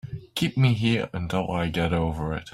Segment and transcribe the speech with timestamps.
[0.33, 2.49] Keep me here until I get over it.